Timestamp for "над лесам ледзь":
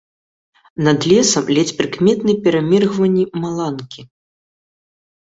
0.87-1.75